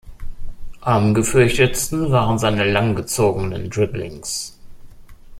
Am 0.81 1.13
gefürchtetsten 1.13 2.09
waren 2.11 2.39
seine 2.39 2.63
langgezogenen 2.67 3.69
Dribblings. 3.69 4.57